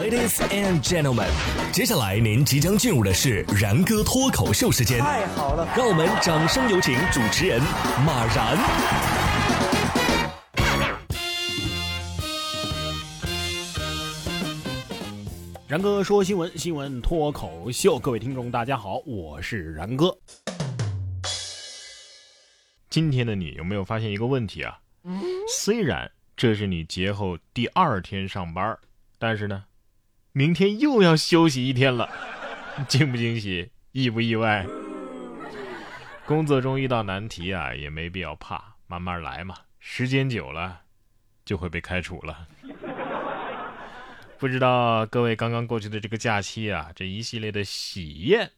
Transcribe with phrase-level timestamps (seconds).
[0.00, 1.28] Ladies and gentlemen，
[1.70, 4.98] 接下来您即将进入的是然哥脱口秀时间。
[5.00, 7.60] 太好了，让我们掌声有请主持人
[8.06, 8.56] 马然。
[15.68, 20.16] 然哥说新闻，新闻脱口秀，各位听众大家好，我是然哥。
[22.88, 24.78] 今天的你有没有发现一个问题啊？
[25.46, 28.78] 虽然这是你节后第二天上班，
[29.18, 29.64] 但是呢，
[30.34, 32.08] 明天又要休息一天了，
[32.88, 34.66] 惊不惊喜，意不意外？
[36.24, 39.54] 工作中遇到难题啊，也没必要怕，慢慢来嘛。
[39.78, 40.80] 时间久了，
[41.44, 42.48] 就会被开除了。
[44.38, 48.50] 不知道各位刚刚过去的这个假期啊，这一系列的喜宴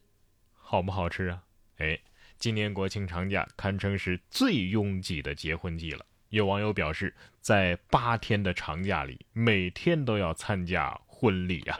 [0.53, 1.43] 好不好吃啊？
[1.79, 1.99] 哎，
[2.37, 6.05] 今年国庆长假堪称是最拥挤的结婚季了。
[6.29, 11.79] 有网友表示，在八天的长假里，每天都要参加婚礼啊。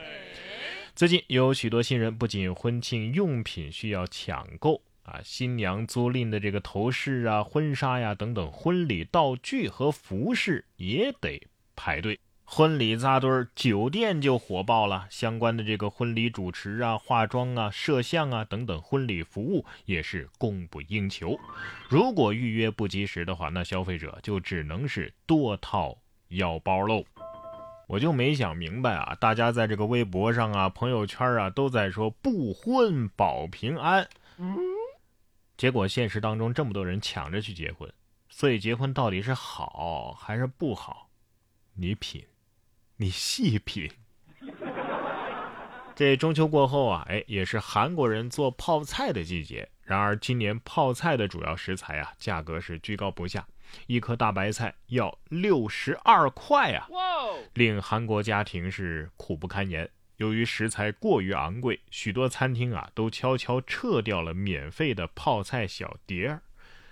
[0.95, 11.45] 最近有许多新人不仅婚庆用品需要抢购啊，新娘租赁的这个头饰啊、婚纱呀等等婚礼道具和服饰也得
[11.75, 12.17] 排队。
[12.47, 15.07] 婚礼扎堆儿，酒店就火爆了。
[15.09, 21.37] 相关的这个婚礼主持啊、化妆啊、摄像啊等等婚礼服务也是供不应求。
[21.89, 25.97] 如果预约不及时的话，那消费者就只能是多掏
[26.29, 27.03] 腰包喽。
[27.87, 34.07] 我就没想明白啊，大家在这个微博上啊、朋友圈啊都在说不婚保平安，
[35.57, 37.91] 结果现实当中这么多人抢着去结婚，
[38.29, 41.09] 所以结婚到底是好还是不好？
[41.73, 42.25] 你品。
[42.97, 43.91] 你细品，
[45.95, 49.69] 这中秋过后啊，哎，也是韩国人做泡菜的季节。
[49.83, 53.47] 然而今年泡菜的主要食材啊，价格是居高不下，
[53.87, 56.89] 一颗大白菜要六十二块啊，
[57.53, 59.89] 令韩国家庭是苦不堪言。
[60.17, 66.41] 由于食材过于昂贵，许多餐厅啊都悄悄撤掉了免费的泡菜小碟儿。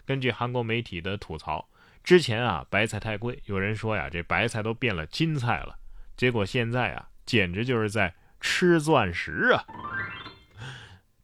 [0.05, 1.67] 根据韩国媒体的吐槽，
[2.03, 5.77] 之前啊白菜太贵，有人说呀这白菜都变了金菜了。
[6.15, 9.63] 结果现在啊，简直就是在吃钻石啊！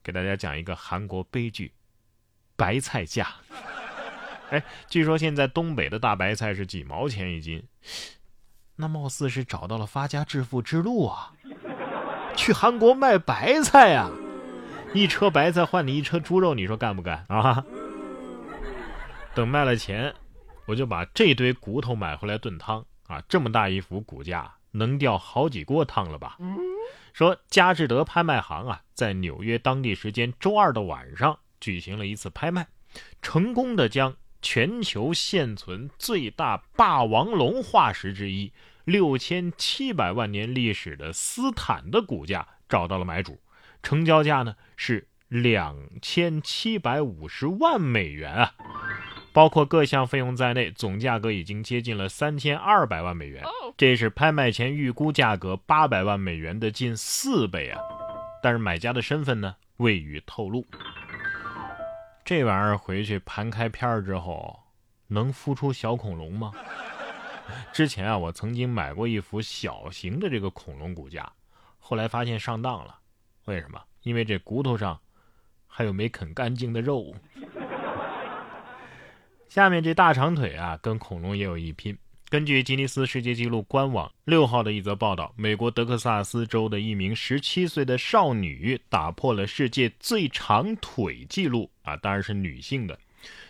[0.01, 1.73] 给大家讲一个韩国悲剧：
[2.55, 3.27] 白菜价。
[4.51, 7.61] 哎，据说现在东北的大白菜是几毛钱一斤，
[8.77, 11.33] 那貌似是找到了发家致富之路啊！
[12.37, 14.09] 去韩国卖白菜啊，
[14.93, 17.63] 一车白菜换你一车猪肉，你说干不干啊？
[19.35, 20.15] 等卖了钱，
[20.67, 23.21] 我就把这堆骨头买回来炖汤啊！
[23.27, 24.55] 这么大一幅骨架。
[24.71, 26.37] 能吊好几锅汤了吧？
[27.19, 32.69] 说佳士得拍卖行啊，在纽约当地时间周二的晚上举行了一次拍卖，
[33.21, 38.53] 成功的将全球现存最大霸王龙化石之一、
[38.85, 43.41] 六千七百万年历史的斯坦的骨架找到了买主，
[43.83, 48.53] 成交价呢是两千七百五十万美元啊。
[49.31, 53.43] 包括各项费用在内，总价格已经接近了三千二百万美元，
[53.77, 57.79] 这是拍卖前预估价格八百万美元的近四倍啊！
[58.41, 60.65] 但是买家的身份呢，未予透露。
[62.25, 64.59] 这玩意儿回去盘开片儿之后，
[65.07, 66.51] 能孵出小恐龙吗？
[67.71, 71.31] 之前啊，我曾经买过一幅小型的这个恐龙骨架，
[71.79, 72.99] 后来发现上当了。
[73.45, 73.81] 为什么？
[74.03, 74.99] 因为这骨头上
[75.67, 77.15] 还有没啃干净的肉。
[79.49, 81.97] 下面这大长腿啊，跟恐龙也有一拼。
[82.29, 92.95] 根据吉尼斯世界纪录官网六号的一则报道，美国德克萨斯州的一名十七岁的少女打破了世界最长腿记录啊，当然是女性的。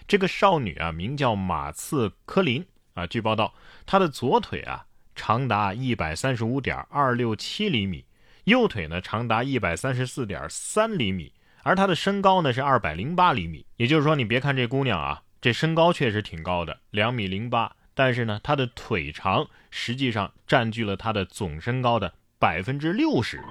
[0.07, 3.05] 这个少女啊，名叫马刺科林啊。
[3.05, 3.53] 据报道，
[3.85, 8.05] 她的左腿啊长达一百三十五点二六七厘米，
[8.45, 11.33] 右腿呢长达一百三十四点三厘米，
[11.63, 13.65] 而她的身高呢是二百零八厘米。
[13.75, 15.21] 也就是说，你别看这姑娘啊。
[15.41, 23.41] 这身高确实挺高的，两米零八，但是呢，他的腿长实际上占据了他的总身高的百分之六十。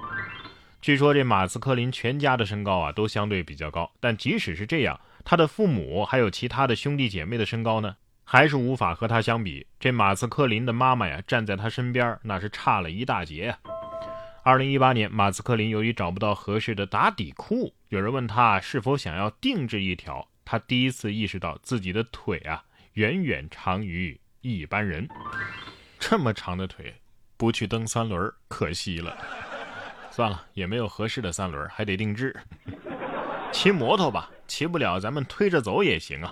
[0.81, 9.65] 据说这马斯克林全家的身高啊都相对比较高，但即使是这样，他的父母还有其他的兄弟姐妹的身高呢，还是无法和他相比。
[9.79, 13.57] 这马斯克林的妈妈呀，站在他身边那是差了一大截呀。
[14.43, 20.27] 二零一八年，马斯克林由于找不到合适的打底裤，有人问他是否想要定制一条。
[20.51, 22.63] 他第一次意识到自己的腿啊
[22.93, 25.07] 远远长于一般人，
[25.99, 26.95] 这么长的腿，
[27.37, 29.15] 不去蹬三轮可惜了。
[30.09, 32.35] 算了，也没有合适的三轮，还得定制。
[33.51, 36.31] 骑摩托吧，骑不了，咱们推着走也行啊。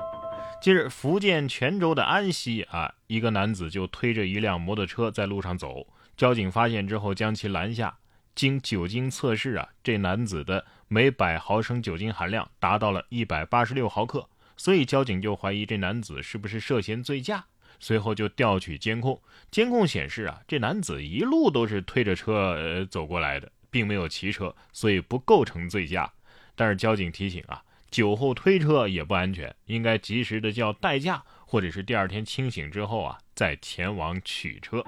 [0.59, 5.85] 近日，福建泉州的安溪啊，一个男子就推着一辆摩托车在路上走，
[6.15, 7.95] 交警发现之后将其拦下，
[8.33, 17.45] 经酒精测试啊，这男子的每百毫升酒精含量达到了一百八十六毫克，所以交警就怀疑这男子是不是涉嫌醉驾。
[17.79, 26.11] 随后就调取监控，监控显示啊，这男子一路都是推着车走过来的，并没有骑车，所以不构成醉驾。
[26.55, 27.61] 但是交警提醒啊，
[27.91, 34.83] 酒后推车也不安全，应该及时的叫代驾，或者是第二天清醒之后啊再前往取车。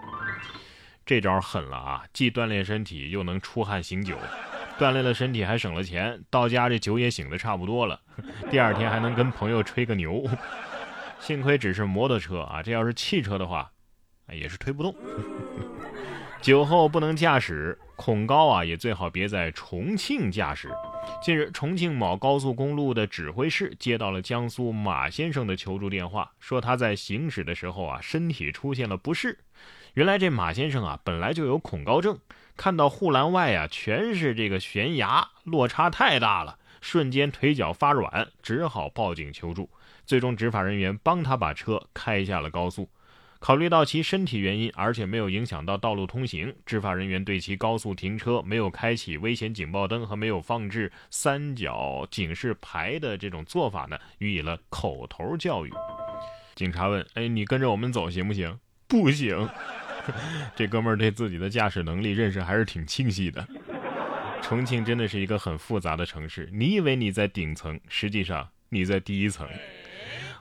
[1.06, 4.18] 这招狠了啊，既锻炼身体又能出汗醒酒，
[4.80, 8.00] 锻炼了身体还省了钱，到家这酒也醒的差不多了，
[8.50, 10.24] 第二天还能跟朋友吹个牛。
[11.20, 13.70] 幸亏只是摩托车啊，这要是汽车的话，
[14.32, 14.96] 也是推不动。
[16.42, 20.70] 酒后不能驾驶，恐高啊，也最好别在重庆驾驶。
[21.22, 29.38] 近日，重庆某高速公路的指挥室接到了江苏马先生的求助电话，说他在行驶的时候啊，身体出现了不适。
[29.96, 32.18] 原来这马先生啊，本来就有恐高症，
[32.60, 39.70] 看到护栏外啊全是这个悬崖，落差太大了，瞬间腿脚发软，只好报警求助。
[40.06, 42.90] 最终，执法人员帮他把车开下了高速。
[43.40, 55.72] 考虑到其身体原因，而且没有影响到道路通行，执法人员对其高速停车、没有开启危险警报灯和没有放置三角警示牌的这种做法呢，予以了口头教育。
[56.56, 59.48] 警察问：“哎，你跟着我们走行不行？”“不行。”
[60.56, 63.48] 这哥们儿对自己的驾驶能力认识还是挺清晰的。
[64.42, 69.48] 重庆真的是一个很复杂的城市，你以为你在顶层，实际上你在第一层。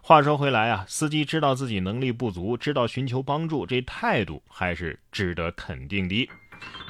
[0.00, 6.28] 话说回来啊，司机知道自己能力不足，知道寻求帮助，这态度还是值得肯定的。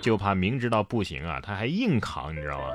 [0.00, 2.66] 就怕明知道不行啊，他还硬扛，你知道吗？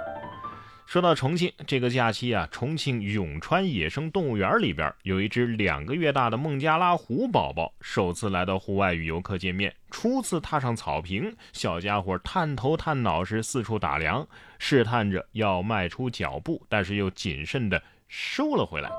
[0.85, 14.27] 说到重庆这个假期啊，重庆永川野生动物园里边有一只两个月大的孟加拉虎宝宝，首次来到户外与游客见面，初次踏上草坪，小家伙探头探脑时四处打量，
[14.59, 18.89] 试探着要迈出脚步，但是又谨慎地收了回来。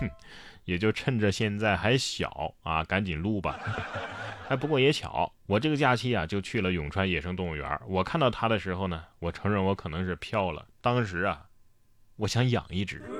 [0.00, 0.10] 哼。
[0.64, 3.58] 也就趁着现在还小啊，赶紧撸吧。
[4.50, 7.80] 哎，不过也巧，我这个假期啊就去了永川野生动物园。
[7.88, 10.62] 我看到它的时候呢，我承认我可能是飘了。
[10.80, 11.48] 当时啊，
[12.16, 13.17] 我想养一只。